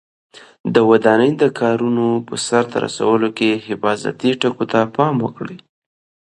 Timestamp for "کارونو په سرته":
1.59-2.75